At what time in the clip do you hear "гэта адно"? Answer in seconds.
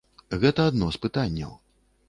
0.43-0.89